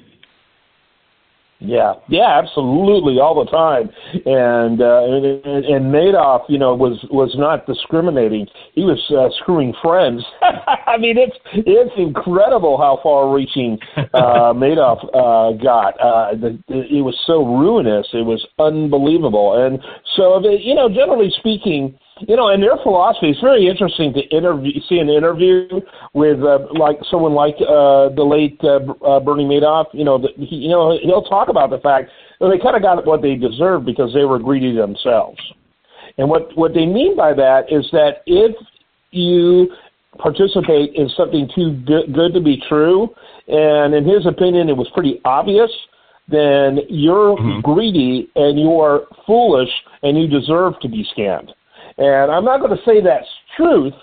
Yeah, 1.63 1.93
yeah, 2.09 2.39
absolutely, 2.43 3.19
all 3.19 3.45
the 3.45 3.51
time. 3.51 3.91
And 4.25 4.81
uh, 4.81 5.03
and, 5.05 5.65
and 5.65 5.93
Madoff, 5.93 6.45
you 6.49 6.57
know, 6.57 6.73
was 6.73 6.97
was 7.11 7.31
not 7.37 7.67
discriminating. 7.67 8.47
He 8.73 8.81
was 8.81 8.99
uh, 9.11 9.29
screwing 9.39 9.71
friends. 9.79 10.25
I 10.87 10.97
mean, 10.97 11.19
it's 11.19 11.37
it's 11.53 11.93
incredible 11.97 12.79
how 12.79 12.99
far-reaching 13.03 13.77
uh, 13.95 14.01
Madoff 14.57 15.05
uh, 15.13 15.55
got. 15.61 15.99
Uh, 16.01 16.31
the, 16.33 16.57
the, 16.67 16.81
it 16.97 17.01
was 17.01 17.17
so 17.27 17.45
ruinous. 17.45 18.07
It 18.11 18.25
was 18.25 18.43
unbelievable. 18.57 19.63
And 19.63 19.79
so, 20.15 20.41
you 20.49 20.73
know, 20.73 20.89
generally 20.89 21.31
speaking 21.37 21.95
you 22.19 22.35
know, 22.35 22.49
and 22.49 22.61
their 22.61 22.77
philosophy. 22.83 23.29
It's 23.29 23.41
very 23.41 23.67
interesting 23.67 24.13
to 24.13 24.21
interview, 24.35 24.73
see 24.87 24.99
an 24.99 25.09
interview 25.09 25.67
with 26.13 26.43
uh, 26.43 26.59
like 26.77 26.97
someone 27.09 27.33
like 27.33 27.55
uh, 27.61 28.09
the 28.15 28.23
late 28.23 28.59
uh, 28.63 28.79
uh, 29.05 29.19
Bernie 29.19 29.45
Madoff. 29.45 29.85
You 29.93 30.05
know, 30.05 30.17
the, 30.17 30.29
he, 30.37 30.57
you 30.57 30.69
know, 30.69 30.97
he'll 31.01 31.23
talk 31.23 31.49
about 31.49 31.69
the 31.69 31.79
fact 31.79 32.09
that 32.39 32.49
they 32.49 32.61
kind 32.61 32.75
of 32.75 32.81
got 32.81 33.05
what 33.05 33.21
they 33.21 33.35
deserved 33.35 33.85
because 33.85 34.13
they 34.13 34.25
were 34.25 34.39
greedy 34.39 34.75
themselves. 34.75 35.39
And 36.17 36.29
what 36.29 36.55
what 36.57 36.73
they 36.73 36.85
mean 36.85 37.15
by 37.15 37.33
that 37.33 37.71
is 37.71 37.87
that 37.91 38.21
if 38.25 38.55
you 39.11 39.71
participate 40.17 40.93
in 40.95 41.09
something 41.15 41.49
too 41.55 41.81
good, 41.85 42.13
good 42.13 42.33
to 42.33 42.41
be 42.41 42.61
true, 42.67 43.09
and 43.47 43.93
in 43.93 44.05
his 44.05 44.25
opinion, 44.25 44.69
it 44.69 44.77
was 44.77 44.89
pretty 44.93 45.21
obvious 45.25 45.71
then 46.27 46.79
you're 46.89 47.35
mm-hmm. 47.35 47.59
greedy 47.59 48.29
and 48.35 48.57
you 48.59 48.79
are 48.79 49.01
foolish 49.25 49.69
and 50.01 50.17
you 50.17 50.27
deserve 50.27 50.73
to 50.81 50.87
be 50.87 51.05
scammed. 51.15 51.49
And 51.97 52.31
I'm 52.31 52.45
not 52.45 52.59
going 52.59 52.75
to 52.75 52.83
say 52.85 53.01
that's 53.01 53.27
truth, 53.57 53.93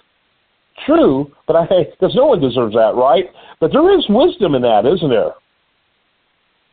true, 0.86 1.32
but 1.46 1.56
I 1.56 1.66
because 1.90 2.14
no 2.14 2.26
one 2.26 2.40
deserves 2.40 2.74
that, 2.74 2.94
right? 2.94 3.24
But 3.60 3.72
there 3.72 3.96
is 3.98 4.04
wisdom 4.08 4.54
in 4.54 4.62
that, 4.62 4.86
isn't 4.86 5.10
there? 5.10 5.32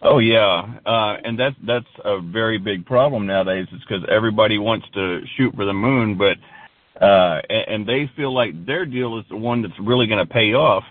Oh 0.02 0.20
yeah, 0.20 0.62
uh, 0.86 1.18
and 1.24 1.40
that's 1.40 1.56
that's 1.66 1.86
a 2.04 2.22
very 2.22 2.58
big 2.58 2.86
problem 2.86 3.26
nowadays. 3.26 3.66
It's 3.72 3.84
because 3.86 4.04
everybody 4.12 4.60
wants 4.60 4.86
to 4.94 5.22
shoot 5.36 5.56
for 5.56 5.66
the 5.66 5.74
moon, 5.74 6.18
but 6.18 6.38
uh, 7.04 7.42
and, 7.50 7.68
and 7.68 7.88
they 7.88 8.10
feel 8.16 8.34
like 8.34 8.66
their 8.66 8.86
deal 8.86 9.18
is 9.18 9.26
the 9.30 9.38
one 9.38 9.62
that's 9.62 9.74
really 9.80 10.06
going 10.08 10.26
to 10.26 10.32
pay 10.32 10.54
off. 10.54 10.84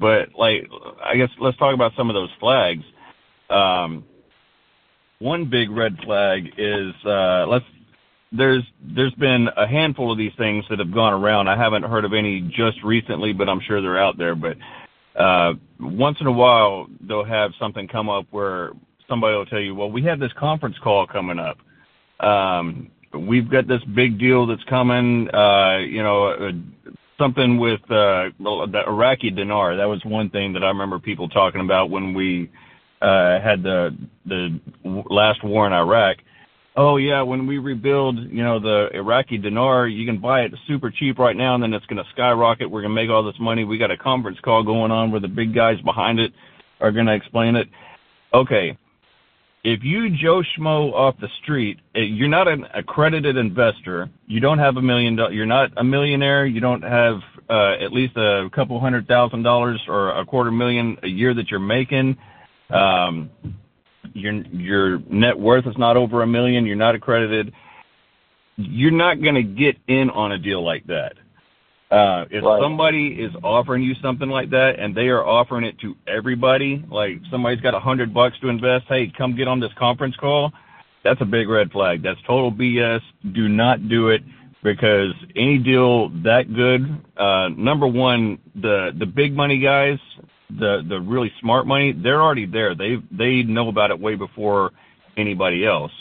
But 0.00 0.30
like, 0.36 0.68
I 1.04 1.16
guess 1.16 1.28
let's 1.40 1.56
talk 1.58 1.74
about 1.74 1.92
some 1.96 2.10
of 2.10 2.14
those 2.14 2.30
flags. 2.40 2.84
Um, 3.50 4.04
one 5.18 5.48
big 5.48 5.70
red 5.70 5.96
flag 6.04 6.46
is 6.58 6.94
uh, 7.04 7.46
let's 7.46 7.64
there's 8.32 8.62
there's 8.82 9.14
been 9.14 9.48
a 9.56 9.66
handful 9.66 10.12
of 10.12 10.18
these 10.18 10.32
things 10.36 10.64
that 10.70 10.78
have 10.78 10.92
gone 10.92 11.12
around. 11.14 11.48
I 11.48 11.56
haven't 11.56 11.84
heard 11.84 12.04
of 12.04 12.12
any 12.12 12.40
just 12.40 12.82
recently, 12.84 13.32
but 13.32 13.48
I'm 13.48 13.60
sure 13.60 13.80
they're 13.80 14.02
out 14.02 14.18
there. 14.18 14.34
But 14.34 14.56
uh, 15.18 15.54
once 15.80 16.18
in 16.20 16.26
a 16.26 16.32
while, 16.32 16.86
they'll 17.00 17.24
have 17.24 17.52
something 17.58 17.88
come 17.88 18.08
up 18.08 18.26
where 18.30 18.72
somebody 19.08 19.36
will 19.36 19.46
tell 19.46 19.60
you, 19.60 19.74
well, 19.74 19.90
we 19.90 20.02
have 20.04 20.20
this 20.20 20.32
conference 20.38 20.76
call 20.82 21.06
coming 21.06 21.38
up. 21.38 21.58
Um, 22.20 22.90
we've 23.14 23.50
got 23.50 23.66
this 23.66 23.82
big 23.94 24.18
deal 24.18 24.46
that's 24.46 24.64
coming. 24.64 25.28
Uh, 25.34 25.78
you 25.78 26.02
know, 26.02 26.26
uh, 26.26 26.52
something 27.18 27.58
with 27.58 27.80
uh, 27.90 28.30
the 28.38 28.82
Iraqi 28.86 29.30
dinar. 29.30 29.76
That 29.76 29.86
was 29.86 30.04
one 30.04 30.30
thing 30.30 30.52
that 30.52 30.62
I 30.62 30.68
remember 30.68 30.98
people 30.98 31.28
talking 31.28 31.60
about 31.60 31.90
when 31.90 32.14
we 32.14 32.50
uh, 33.00 33.40
had 33.40 33.62
the 33.62 33.96
the 34.26 34.60
last 34.84 35.42
war 35.42 35.66
in 35.66 35.72
Iraq. 35.72 36.18
Oh 36.80 36.96
yeah, 36.96 37.22
when 37.22 37.48
we 37.48 37.58
rebuild, 37.58 38.20
you 38.30 38.44
know, 38.44 38.60
the 38.60 38.88
Iraqi 38.94 39.36
dinar, 39.36 39.88
you 39.88 40.06
can 40.06 40.20
buy 40.20 40.42
it 40.42 40.52
super 40.68 40.92
cheap 40.92 41.18
right 41.18 41.36
now, 41.36 41.56
and 41.56 41.62
then 41.62 41.74
it's 41.74 41.84
going 41.86 41.96
to 41.96 42.08
skyrocket. 42.12 42.70
We're 42.70 42.82
going 42.82 42.94
to 42.94 43.02
make 43.02 43.10
all 43.10 43.24
this 43.24 43.34
money. 43.40 43.64
We 43.64 43.78
got 43.78 43.90
a 43.90 43.96
conference 43.96 44.38
call 44.44 44.62
going 44.62 44.92
on 44.92 45.10
where 45.10 45.20
the 45.20 45.26
big 45.26 45.52
guys 45.52 45.80
behind 45.80 46.20
it 46.20 46.32
are 46.80 46.92
going 46.92 47.06
to 47.06 47.14
explain 47.14 47.56
it. 47.56 47.66
Okay, 48.32 48.78
if 49.64 49.80
you 49.82 50.08
Joe 50.22 50.40
Schmo 50.56 50.92
off 50.92 51.16
the 51.20 51.26
street, 51.42 51.80
eh, 51.96 52.02
you're 52.02 52.28
not 52.28 52.46
an 52.46 52.64
accredited 52.72 53.36
investor. 53.36 54.08
You 54.28 54.38
don't 54.38 54.60
have 54.60 54.76
a 54.76 54.82
million 54.82 55.16
dollars. 55.16 55.34
You're 55.34 55.46
not 55.46 55.70
a 55.78 55.82
millionaire. 55.82 56.46
You 56.46 56.60
don't 56.60 56.82
have 56.82 57.16
uh, 57.50 57.72
at 57.84 57.92
least 57.92 58.16
a 58.16 58.48
couple 58.54 58.78
hundred 58.78 59.08
thousand 59.08 59.42
dollars 59.42 59.82
or 59.88 60.16
a 60.16 60.24
quarter 60.24 60.52
million 60.52 60.96
a 61.02 61.08
year 61.08 61.34
that 61.34 61.50
you're 61.50 61.58
making. 61.58 62.16
Um, 62.70 63.30
your 64.18 64.34
your 64.46 64.98
net 65.10 65.38
worth 65.38 65.66
is 65.66 65.76
not 65.78 65.96
over 65.96 66.22
a 66.22 66.26
million. 66.26 66.66
You're 66.66 66.76
not 66.76 66.94
accredited. 66.94 67.52
You're 68.56 68.90
not 68.90 69.22
going 69.22 69.36
to 69.36 69.42
get 69.42 69.76
in 69.86 70.10
on 70.10 70.32
a 70.32 70.38
deal 70.38 70.64
like 70.64 70.86
that. 70.86 71.12
Uh, 71.90 72.26
if 72.30 72.44
right. 72.44 72.60
somebody 72.60 73.08
is 73.18 73.32
offering 73.42 73.82
you 73.82 73.94
something 74.02 74.28
like 74.28 74.50
that 74.50 74.78
and 74.78 74.94
they 74.94 75.08
are 75.08 75.24
offering 75.24 75.64
it 75.64 75.78
to 75.80 75.96
everybody, 76.06 76.84
like 76.90 77.20
somebody's 77.30 77.60
got 77.60 77.74
a 77.74 77.80
hundred 77.80 78.12
bucks 78.12 78.38
to 78.40 78.48
invest, 78.48 78.84
hey, 78.88 79.10
come 79.16 79.34
get 79.34 79.48
on 79.48 79.58
this 79.58 79.72
conference 79.78 80.14
call. 80.16 80.52
That's 81.02 81.20
a 81.22 81.24
big 81.24 81.48
red 81.48 81.70
flag. 81.70 82.02
That's 82.02 82.20
total 82.26 82.52
BS. 82.52 83.00
Do 83.32 83.48
not 83.48 83.88
do 83.88 84.08
it 84.08 84.22
because 84.62 85.14
any 85.34 85.56
deal 85.56 86.10
that 86.24 86.52
good, 86.54 86.82
uh, 87.16 87.48
number 87.56 87.86
one, 87.86 88.38
the, 88.54 88.90
the 88.98 89.06
big 89.06 89.34
money 89.34 89.58
guys, 89.58 89.98
the, 90.50 90.82
the 90.88 91.00
really 91.00 91.32
smart 91.40 91.66
money, 91.66 91.92
they're 91.92 92.22
already 92.22 92.46
there. 92.46 92.74
They, 92.74 92.96
they 93.10 93.42
know 93.42 93.68
about 93.68 93.90
it 93.90 94.00
way 94.00 94.14
before 94.14 94.72
anybody 95.16 95.66
else. 95.66 95.92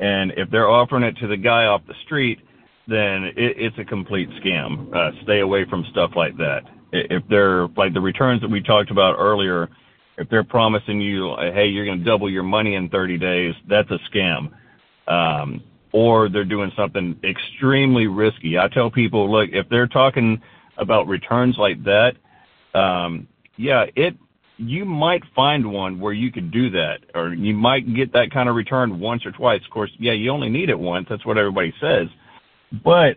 And 0.00 0.32
if 0.36 0.50
they're 0.50 0.68
offering 0.68 1.02
it 1.02 1.16
to 1.18 1.26
the 1.26 1.36
guy 1.36 1.64
off 1.64 1.82
the 1.86 1.94
street, 2.04 2.38
then 2.86 3.24
it, 3.24 3.56
it's 3.56 3.78
a 3.78 3.84
complete 3.84 4.28
scam. 4.42 4.94
Uh, 4.94 5.10
stay 5.22 5.40
away 5.40 5.64
from 5.68 5.84
stuff 5.90 6.12
like 6.16 6.36
that. 6.38 6.62
If 6.92 7.22
they're 7.28 7.66
like 7.76 7.92
the 7.92 8.00
returns 8.00 8.40
that 8.40 8.50
we 8.50 8.62
talked 8.62 8.90
about 8.90 9.16
earlier, 9.18 9.68
if 10.16 10.28
they're 10.30 10.44
promising 10.44 11.00
you, 11.00 11.34
hey, 11.38 11.66
you're 11.66 11.84
going 11.84 11.98
to 11.98 12.04
double 12.04 12.30
your 12.30 12.42
money 12.42 12.74
in 12.74 12.88
30 12.88 13.18
days, 13.18 13.54
that's 13.68 13.90
a 13.90 13.98
scam. 14.10 14.50
Um, 15.06 15.62
or 15.92 16.28
they're 16.28 16.44
doing 16.44 16.72
something 16.76 17.18
extremely 17.24 18.06
risky. 18.06 18.58
I 18.58 18.68
tell 18.68 18.90
people, 18.90 19.30
look, 19.30 19.50
if 19.52 19.68
they're 19.68 19.86
talking 19.86 20.40
about 20.76 21.08
returns 21.08 21.56
like 21.58 21.82
that, 21.84 22.16
um, 22.74 23.26
yeah, 23.58 23.84
it 23.94 24.16
you 24.56 24.84
might 24.84 25.22
find 25.36 25.70
one 25.70 26.00
where 26.00 26.12
you 26.12 26.32
could 26.32 26.50
do 26.50 26.70
that, 26.70 26.98
or 27.14 27.32
you 27.32 27.54
might 27.54 27.94
get 27.94 28.12
that 28.14 28.30
kind 28.32 28.48
of 28.48 28.56
return 28.56 28.98
once 28.98 29.24
or 29.24 29.32
twice. 29.32 29.60
Of 29.64 29.70
course, 29.70 29.90
yeah, 29.98 30.12
you 30.12 30.30
only 30.30 30.48
need 30.48 30.68
it 30.68 30.78
once. 30.78 31.06
That's 31.08 31.24
what 31.24 31.38
everybody 31.38 31.72
says. 31.80 32.08
But 32.84 33.16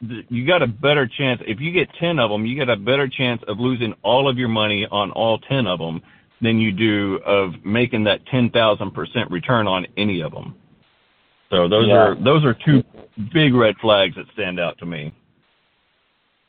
you 0.00 0.46
got 0.46 0.62
a 0.62 0.66
better 0.66 1.06
chance 1.06 1.40
if 1.46 1.58
you 1.60 1.72
get 1.72 1.88
10 1.98 2.18
of 2.18 2.30
them 2.30 2.44
you 2.44 2.58
got 2.58 2.70
a 2.70 2.76
better 2.76 3.08
chance 3.08 3.42
of 3.48 3.58
losing 3.58 3.94
all 4.02 4.28
of 4.28 4.36
your 4.36 4.48
money 4.48 4.86
on 4.90 5.10
all 5.12 5.38
10 5.38 5.66
of 5.66 5.78
them 5.78 6.02
than 6.42 6.58
you 6.58 6.70
do 6.70 7.18
of 7.24 7.52
making 7.64 8.04
that 8.04 8.20
10,000% 8.26 9.30
return 9.30 9.66
on 9.66 9.86
any 9.96 10.20
of 10.20 10.32
them 10.32 10.54
so 11.50 11.66
those 11.68 11.88
yeah. 11.88 11.94
are 11.94 12.14
those 12.22 12.44
are 12.44 12.54
two 12.64 12.82
big 13.32 13.54
red 13.54 13.74
flags 13.80 14.14
that 14.16 14.26
stand 14.34 14.60
out 14.60 14.76
to 14.78 14.84
me 14.84 15.14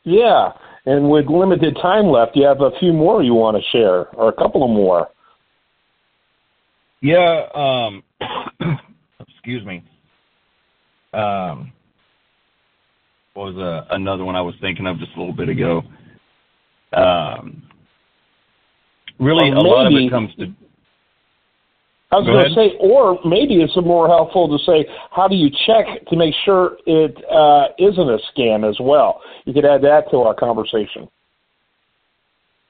yeah 0.03 0.51
and 0.87 1.07
with 1.09 1.27
limited 1.27 1.77
time 1.81 2.07
left 2.07 2.35
you 2.35 2.43
have 2.43 2.61
a 2.61 2.71
few 2.79 2.91
more 2.91 3.21
you 3.21 3.35
want 3.35 3.55
to 3.55 3.63
share 3.71 4.07
or 4.15 4.29
a 4.29 4.33
couple 4.33 4.63
of 4.63 4.71
more 4.71 5.07
yeah 7.01 7.47
um 7.53 8.03
excuse 9.29 9.63
me 9.63 9.83
um 11.13 11.71
what 13.37 13.53
was 13.53 13.57
uh, 13.57 13.93
another 13.93 14.25
one 14.25 14.35
I 14.35 14.41
was 14.41 14.55
thinking 14.61 14.87
of 14.87 14.97
just 14.97 15.11
a 15.15 15.19
little 15.19 15.31
bit 15.31 15.47
ago? 15.47 15.83
Um, 16.91 17.61
really, 19.19 19.51
a 19.51 19.59
lot 19.59 19.85
of 19.85 19.93
it 19.93 20.09
comes 20.09 20.33
to. 20.39 20.47
I 22.09 22.15
was 22.15 22.25
going 22.25 22.47
to 22.47 22.55
say, 22.55 22.77
or 22.79 23.19
maybe 23.25 23.61
it's 23.61 23.75
more 23.75 24.07
helpful 24.07 24.47
to 24.47 24.63
say, 24.63 24.87
how 25.11 25.27
do 25.27 25.35
you 25.35 25.49
check 25.65 26.05
to 26.07 26.15
make 26.15 26.33
sure 26.45 26.77
it 26.85 27.17
uh, 27.29 27.67
isn't 27.77 28.09
a 28.09 28.17
scam 28.31 28.67
as 28.67 28.77
well? 28.79 29.21
You 29.43 29.53
could 29.53 29.65
add 29.65 29.81
that 29.83 30.09
to 30.11 30.17
our 30.19 30.33
conversation. 30.33 31.09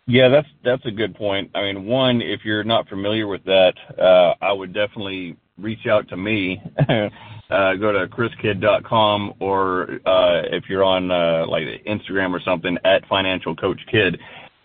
Yeah, 0.08 0.29
that's 0.29 0.48
that's 0.63 0.86
a 0.86 0.91
good 0.91 1.15
point. 1.15 1.51
I 1.53 1.62
mean, 1.63 1.86
one, 1.86 2.22
if 2.22 2.46
you're 2.46 2.63
not 2.63 2.88
familiar 2.88 3.27
with 3.27 3.44
that, 3.44 3.74
uh, 4.00 4.34
I 4.41 4.53
would 4.53 4.74
definitely 4.74 5.36
reach 5.58 5.86
out 5.86 6.08
to 6.10 6.17
me 6.17 6.62
uh, 6.89 7.74
go 7.75 7.91
to 7.91 8.08
chriskidd.com 8.08 9.34
or 9.39 10.00
uh, 10.06 10.41
if 10.51 10.63
you're 10.70 10.84
on 10.84 11.12
uh, 11.12 11.46
like 11.48 11.63
Instagram 11.86 12.32
or 12.32 12.39
something 12.39 12.77
at 12.86 13.06
Financial 13.08 13.56
Coach 13.56 13.79
Kid. 13.91 14.17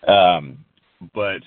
Um, 0.07 0.63
but 1.13 1.41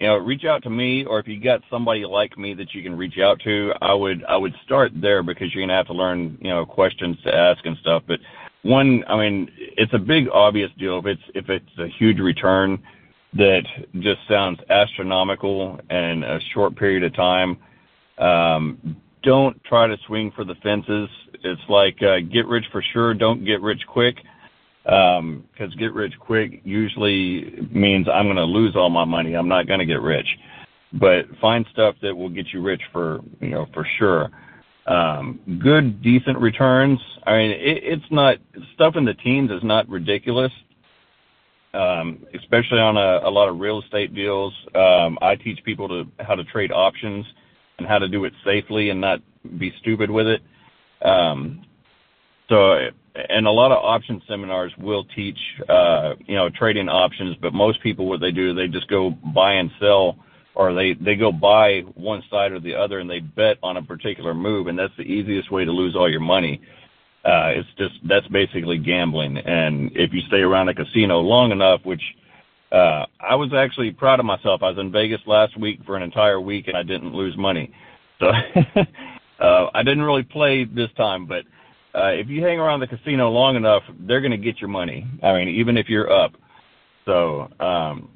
you 0.00 0.08
know, 0.08 0.16
reach 0.16 0.44
out 0.44 0.62
to 0.64 0.70
me, 0.70 1.04
or 1.04 1.20
if 1.20 1.28
you 1.28 1.40
got 1.40 1.60
somebody 1.70 2.04
like 2.04 2.36
me 2.36 2.54
that 2.54 2.74
you 2.74 2.82
can 2.82 2.96
reach 2.96 3.18
out 3.18 3.40
to, 3.44 3.72
I 3.80 3.94
would 3.94 4.24
I 4.24 4.36
would 4.36 4.54
start 4.64 4.92
there 4.94 5.22
because 5.22 5.54
you're 5.54 5.62
gonna 5.62 5.76
have 5.76 5.86
to 5.86 5.92
learn 5.92 6.36
you 6.40 6.50
know 6.50 6.66
questions 6.66 7.16
to 7.24 7.34
ask 7.34 7.64
and 7.64 7.76
stuff. 7.78 8.02
But 8.06 8.18
one, 8.62 9.04
I 9.08 9.16
mean, 9.16 9.50
it's 9.56 9.92
a 9.94 9.98
big 9.98 10.28
obvious 10.32 10.70
deal 10.78 10.98
if 10.98 11.06
it's 11.06 11.22
if 11.34 11.48
it's 11.48 11.78
a 11.78 11.86
huge 11.98 12.18
return 12.18 12.82
that 13.34 13.62
just 14.00 14.20
sounds 14.28 14.58
astronomical 14.68 15.80
in 15.90 16.22
a 16.24 16.40
short 16.52 16.76
period 16.76 17.04
of 17.04 17.14
time. 17.14 17.58
Um, 18.18 18.96
don't 19.22 19.62
try 19.64 19.86
to 19.86 19.96
swing 20.06 20.32
for 20.34 20.44
the 20.44 20.54
fences. 20.56 21.08
It's 21.42 21.62
like 21.68 22.02
uh, 22.02 22.20
get 22.20 22.46
rich 22.46 22.64
for 22.72 22.82
sure, 22.92 23.14
don't 23.14 23.44
get 23.44 23.60
rich 23.60 23.80
quick. 23.86 24.16
Because 24.84 25.18
um, 25.18 25.78
get 25.78 25.94
rich 25.94 26.12
quick 26.20 26.60
usually 26.64 27.66
means 27.72 28.06
I'm 28.08 28.26
going 28.26 28.36
to 28.36 28.44
lose 28.44 28.76
all 28.76 28.90
my 28.90 29.04
money. 29.04 29.34
I'm 29.34 29.48
not 29.48 29.66
going 29.66 29.80
to 29.80 29.86
get 29.86 30.00
rich. 30.00 30.26
But 30.92 31.24
find 31.40 31.66
stuff 31.72 31.96
that 32.02 32.14
will 32.14 32.28
get 32.28 32.52
you 32.52 32.62
rich 32.62 32.82
for 32.92 33.20
you 33.40 33.50
know 33.50 33.66
for 33.72 33.86
sure. 33.98 34.30
Um, 34.86 35.40
good, 35.62 36.02
decent 36.02 36.38
returns. 36.38 37.00
I 37.26 37.38
mean, 37.38 37.50
it, 37.52 37.82
it's 37.82 38.04
not 38.10 38.36
stuff 38.74 38.94
in 38.96 39.04
the 39.04 39.14
teens 39.14 39.50
is 39.50 39.64
not 39.64 39.88
ridiculous. 39.88 40.52
Um, 41.72 42.24
especially 42.34 42.78
on 42.78 42.96
a, 42.96 43.26
a 43.26 43.30
lot 43.30 43.48
of 43.48 43.58
real 43.58 43.82
estate 43.82 44.14
deals. 44.14 44.52
Um, 44.76 45.18
I 45.20 45.34
teach 45.34 45.58
people 45.64 45.88
to 45.88 46.04
how 46.22 46.36
to 46.36 46.44
trade 46.44 46.70
options 46.70 47.26
and 47.78 47.86
how 47.88 47.98
to 47.98 48.06
do 48.06 48.24
it 48.26 48.32
safely 48.44 48.90
and 48.90 49.00
not 49.00 49.20
be 49.58 49.72
stupid 49.80 50.08
with 50.08 50.28
it. 50.28 50.42
Um, 51.04 51.64
so, 52.48 52.90
and 53.14 53.46
a 53.46 53.50
lot 53.50 53.70
of 53.70 53.78
option 53.78 54.20
seminars 54.28 54.72
will 54.78 55.04
teach, 55.16 55.38
uh, 55.68 56.14
you 56.26 56.34
know, 56.34 56.48
trading 56.50 56.88
options, 56.88 57.36
but 57.40 57.54
most 57.54 57.80
people, 57.82 58.06
what 58.08 58.20
they 58.20 58.32
do, 58.32 58.54
they 58.54 58.66
just 58.66 58.88
go 58.88 59.10
buy 59.10 59.52
and 59.52 59.70
sell, 59.78 60.16
or 60.54 60.74
they, 60.74 60.94
they 60.94 61.14
go 61.14 61.30
buy 61.30 61.80
one 61.94 62.22
side 62.28 62.52
or 62.52 62.60
the 62.60 62.74
other 62.74 62.98
and 62.98 63.08
they 63.08 63.20
bet 63.20 63.56
on 63.62 63.76
a 63.76 63.82
particular 63.82 64.34
move, 64.34 64.66
and 64.66 64.78
that's 64.78 64.96
the 64.96 65.04
easiest 65.04 65.50
way 65.52 65.64
to 65.64 65.70
lose 65.70 65.94
all 65.94 66.10
your 66.10 66.20
money. 66.20 66.60
Uh, 67.24 67.54
it's 67.54 67.68
just, 67.78 67.94
that's 68.06 68.26
basically 68.28 68.78
gambling. 68.78 69.38
And 69.38 69.92
if 69.94 70.12
you 70.12 70.20
stay 70.26 70.40
around 70.40 70.68
a 70.68 70.74
casino 70.74 71.20
long 71.20 71.52
enough, 71.52 71.80
which, 71.84 72.02
uh, 72.72 73.06
I 73.20 73.36
was 73.36 73.52
actually 73.54 73.92
proud 73.92 74.18
of 74.18 74.26
myself. 74.26 74.62
I 74.62 74.70
was 74.70 74.78
in 74.78 74.90
Vegas 74.90 75.20
last 75.26 75.58
week 75.58 75.80
for 75.86 75.96
an 75.96 76.02
entire 76.02 76.40
week 76.40 76.66
and 76.66 76.76
I 76.76 76.82
didn't 76.82 77.14
lose 77.14 77.36
money. 77.36 77.72
So 78.18 78.26
uh, 79.40 79.70
I 79.72 79.82
didn't 79.84 80.02
really 80.02 80.24
play 80.24 80.64
this 80.64 80.90
time, 80.96 81.26
but 81.26 81.44
uh, 81.94 82.08
if 82.08 82.28
you 82.28 82.42
hang 82.42 82.58
around 82.58 82.80
the 82.80 82.86
casino 82.86 83.30
long 83.30 83.56
enough, 83.56 83.82
they're 84.00 84.20
going 84.20 84.32
to 84.32 84.36
get 84.36 84.60
your 84.60 84.68
money. 84.68 85.06
I 85.22 85.32
mean, 85.32 85.48
even 85.48 85.76
if 85.76 85.88
you're 85.88 86.10
up. 86.10 86.32
So 87.04 87.48
um, 87.60 88.08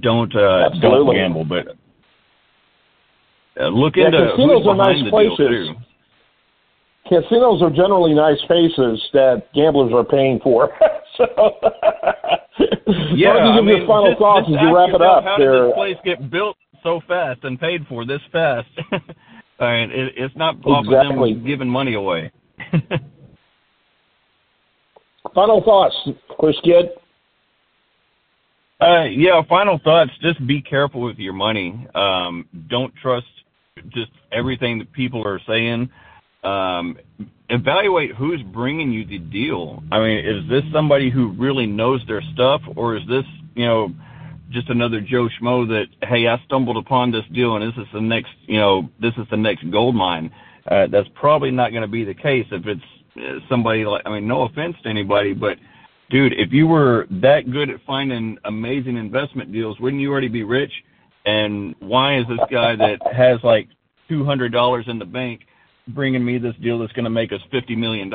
don't 0.00 0.34
uh, 0.34 0.70
don't 0.80 1.12
gamble, 1.12 1.44
but 1.44 1.66
uh, 3.60 3.68
look 3.68 3.96
yeah, 3.96 4.06
into 4.06 4.30
casinos 4.30 4.66
are 4.66 4.76
nice 4.76 5.10
places. 5.10 5.70
Casinos 7.08 7.60
are 7.62 7.70
generally 7.70 8.14
nice 8.14 8.40
places 8.46 9.02
that 9.12 9.42
gamblers 9.54 9.92
are 9.92 10.04
paying 10.04 10.38
for. 10.42 10.70
so 11.16 11.26
yeah, 13.14 13.30
I 13.30 13.60
mean, 13.60 13.86
final 13.86 14.14
thoughts 14.16 14.46
as 14.48 14.54
you 14.60 14.74
wrap 14.74 14.90
it 14.94 15.02
up. 15.02 15.24
How 15.24 15.36
there. 15.36 15.52
did 15.52 15.70
this 15.70 15.74
place 15.74 15.96
get 16.04 16.30
built 16.30 16.56
so 16.84 17.00
fast 17.08 17.40
and 17.42 17.58
paid 17.58 17.84
for 17.88 18.06
this 18.06 18.20
fast? 18.30 18.68
I 19.58 19.72
mean, 19.72 19.90
it, 19.90 20.14
it's 20.16 20.36
not 20.36 20.56
off 20.64 20.86
exactly. 20.86 21.32
of 21.32 21.38
them 21.38 21.46
giving 21.46 21.68
money 21.68 21.94
away. 21.94 22.30
final 25.34 25.62
thoughts, 25.62 25.96
Chris 26.38 26.56
Kidd. 26.64 26.90
Uh, 28.80 29.04
yeah. 29.04 29.42
Final 29.48 29.78
thoughts. 29.84 30.10
Just 30.22 30.44
be 30.46 30.62
careful 30.62 31.02
with 31.02 31.18
your 31.18 31.34
money. 31.34 31.86
Um, 31.94 32.48
don't 32.68 32.92
trust 33.02 33.26
just 33.88 34.10
everything 34.32 34.78
that 34.78 34.92
people 34.92 35.26
are 35.26 35.40
saying. 35.46 35.90
Um, 36.42 36.96
evaluate 37.50 38.14
who's 38.14 38.42
bringing 38.42 38.90
you 38.90 39.04
the 39.04 39.18
deal. 39.18 39.82
I 39.92 39.98
mean, 39.98 40.18
is 40.24 40.48
this 40.48 40.62
somebody 40.72 41.10
who 41.10 41.32
really 41.32 41.66
knows 41.66 42.00
their 42.06 42.22
stuff, 42.32 42.62
or 42.76 42.96
is 42.96 43.02
this, 43.06 43.24
you 43.54 43.66
know, 43.66 43.92
just 44.50 44.68
another 44.68 45.00
Joe 45.00 45.28
Schmo 45.28 45.68
that, 45.68 45.86
hey, 46.06 46.26
I 46.26 46.42
stumbled 46.46 46.76
upon 46.76 47.12
this 47.12 47.24
deal 47.32 47.56
and 47.56 47.70
this 47.70 47.78
is 47.78 47.86
the 47.92 48.00
next, 48.00 48.32
you 48.46 48.58
know, 48.58 48.88
this 49.00 49.12
is 49.16 49.26
the 49.30 49.36
next 49.36 49.70
gold 49.70 49.94
mine. 49.94 50.30
Uh, 50.66 50.86
that's 50.90 51.08
probably 51.14 51.50
not 51.50 51.70
going 51.70 51.82
to 51.82 51.88
be 51.88 52.04
the 52.04 52.14
case 52.14 52.46
if 52.50 52.66
it's 52.66 52.80
uh, 53.16 53.38
somebody 53.48 53.84
like, 53.84 54.02
I 54.04 54.10
mean, 54.10 54.28
no 54.28 54.42
offense 54.42 54.76
to 54.82 54.88
anybody, 54.88 55.32
but 55.32 55.58
dude, 56.10 56.32
if 56.34 56.52
you 56.52 56.66
were 56.66 57.06
that 57.10 57.50
good 57.50 57.70
at 57.70 57.80
finding 57.86 58.36
amazing 58.44 58.96
investment 58.96 59.52
deals, 59.52 59.78
wouldn't 59.80 60.02
you 60.02 60.10
already 60.10 60.28
be 60.28 60.42
rich? 60.42 60.72
And 61.24 61.74
why 61.80 62.18
is 62.18 62.26
this 62.28 62.40
guy 62.50 62.76
that 62.76 62.98
has 63.14 63.38
like 63.42 63.68
$200 64.10 64.88
in 64.88 64.98
the 64.98 65.04
bank 65.04 65.42
bringing 65.88 66.24
me 66.24 66.38
this 66.38 66.54
deal 66.62 66.78
that's 66.78 66.92
going 66.92 67.04
to 67.04 67.10
make 67.10 67.32
us 67.32 67.40
$50 67.52 67.76
million? 67.76 68.12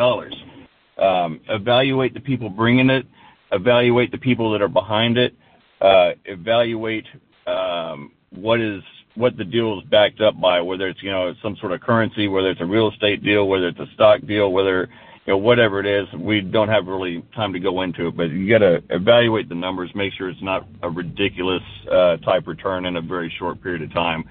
Um, 0.97 1.41
evaluate 1.49 2.13
the 2.13 2.19
people 2.19 2.49
bringing 2.49 2.89
it, 2.89 3.05
evaluate 3.51 4.11
the 4.11 4.17
people 4.17 4.51
that 4.51 4.61
are 4.61 4.69
behind 4.69 5.17
it, 5.17 5.35
uh, 5.81 6.11
evaluate 6.25 7.05
um, 7.47 8.11
what 8.31 8.59
is 8.59 8.81
what 9.15 9.38
the 9.38 9.43
deal 9.43 9.79
is 9.79 9.86
backed 9.89 10.22
up 10.22 10.39
by, 10.39 10.62
whether 10.62 10.88
it's 10.88 11.01
you 11.01 11.12
know 11.12 11.34
some 11.41 11.55
sort 11.57 11.72
of 11.72 11.81
currency, 11.81 12.27
whether 12.27 12.51
it's 12.51 12.62
a 12.62 12.65
real 12.65 12.91
estate 12.91 13.24
deal, 13.24 13.48
whether 13.48 13.67
it's 13.67 13.79
a 13.79 13.88
stock 13.93 14.22
deal, 14.27 14.51
whether 14.51 14.89
you 15.25 15.34
know 15.34 15.38
whatever 15.38 15.79
it 15.79 15.86
is. 15.86 16.07
We 16.19 16.41
don't 16.41 16.69
have 16.69 16.88
really 16.88 17.24
time 17.36 17.53
to 17.53 17.60
go 17.60 17.81
into 17.81 18.07
it, 18.07 18.17
but 18.17 18.29
you 18.29 18.50
got 18.50 18.60
to 18.60 18.84
evaluate 18.89 19.50
the 19.50 19.55
numbers, 19.55 19.89
make 19.95 20.13
sure 20.13 20.29
it's 20.29 20.41
not 20.41 20.67
a 20.84 20.89
ridiculous 20.89 21.63
uh, 21.91 22.17
type 22.17 22.48
return 22.48 22.86
in 22.86 22.98
a 22.98 23.01
very 23.01 23.34
short 23.39 23.62
period 23.63 23.81
of 23.81 23.93
time, 23.93 24.24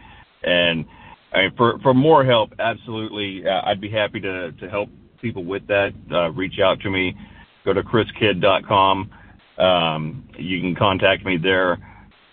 and 0.43 0.85
I 1.33 1.43
mean 1.43 1.53
for 1.57 1.79
for 1.81 1.95
more 1.95 2.25
help, 2.25 2.53
absolutely, 2.59 3.47
uh, 3.47 3.63
I'd 3.65 3.81
be 3.81 3.91
happy 3.91 4.21
to 4.21 4.53
to 4.53 4.69
help 4.69 4.91
people 5.21 5.45
with 5.45 5.67
that. 5.69 5.93
Uh, 6.13 6.31
reach 6.33 6.59
out 6.63 6.81
to 6.81 6.91
me. 6.91 7.17
Go 7.65 7.73
to 7.73 7.83
chriskidd.com. 7.83 9.11
Um, 9.57 10.29
you 10.39 10.61
can 10.61 10.75
contact 10.75 11.25
me 11.25 11.39
there. 11.39 11.79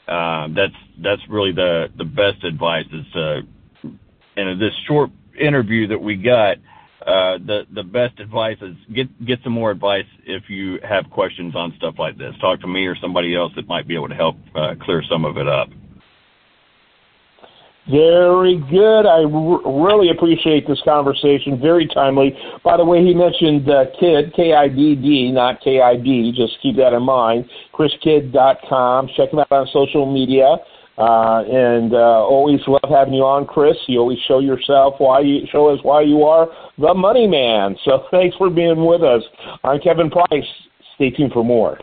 Uh, 0.08 0.48
that's 0.56 0.74
that's 1.02 1.22
really 1.30 1.52
the 1.52 1.88
the 1.98 2.04
best 2.04 2.44
advice 2.44 2.86
is 2.92 3.06
to 3.14 3.42
in 4.38 4.60
this 4.60 4.74
short 4.88 5.10
interview 5.40 5.88
that 5.88 6.02
we 6.02 6.16
got 6.16 6.58
uh, 7.06 7.38
the 7.40 7.66
the 7.74 7.84
best 7.84 8.20
advice 8.20 8.58
is 8.62 8.76
get 8.94 9.26
get 9.26 9.40
some 9.44 9.54
more 9.54 9.72
advice 9.72 10.06
if 10.26 10.44
you 10.50 10.80
have 10.88 11.10
questions 11.10 11.56
on 11.56 11.74
stuff 11.78 11.96
like 11.98 12.18
this. 12.18 12.34
Talk 12.40 12.62
to 12.62 12.68
me 12.68 12.86
or 12.86 12.96
somebody 12.96 13.36
else 13.36 13.54
that 13.56 13.68
might 13.68 13.88
be 13.88 13.96
able 13.96 14.10
to 14.10 14.16
help 14.16 14.36
uh, 14.56 14.76
clear 14.82 15.04
some 15.10 15.26
of 15.26 15.38
it 15.38 15.48
up 15.48 15.70
very 17.90 18.58
good. 18.70 19.06
I 19.06 19.24
r- 19.24 19.86
really 19.86 20.10
appreciate 20.10 20.68
this 20.68 20.82
conversation. 20.86 21.60
Very 21.60 21.88
timely. 21.88 22.38
By 22.64 22.78
the 22.78 22.86
way, 22.86 23.04
he 23.04 23.14
mentioned 23.14 23.68
uh, 23.70 23.86
KIDD, 24.00 24.36
K-I-D-D, 24.36 25.32
not 25.32 25.62
K-I-D. 25.62 26.34
Just 26.36 26.62
keep 26.62 26.76
that 26.78 26.94
in 26.94 27.04
mind. 27.04 27.46
ChrisKidd.com. 27.74 29.10
Check 29.18 29.34
him 29.34 29.40
out 29.40 29.52
on 29.52 29.68
social 29.74 30.12
media. 30.12 30.58
Uh, 30.98 31.42
and 31.50 31.94
uh, 31.94 31.98
always 31.98 32.60
love 32.68 32.82
having 32.90 33.14
you 33.14 33.24
on, 33.24 33.48
Chris. 33.48 33.76
You 33.88 34.00
always 34.00 34.20
show 34.28 34.40
yourself 34.40 34.96
why 35.00 35.22
you 35.22 35.48
show 35.52 35.68
us 35.70 35.80
why 35.82 36.02
you 36.02 36.24
are 36.24 36.48
the 36.78 36.94
money 36.94 37.26
man. 37.26 37.76
So 37.84 38.06
thanks 38.12 38.36
for 38.38 38.50
being 38.50 38.86
with 38.86 39.02
us. 39.02 39.24
I'm 39.64 39.80
Kevin 39.80 40.12
Price. 40.12 40.46
Stay 40.96 41.10
tuned 41.10 41.32
for 41.32 41.44
more. 41.44 41.80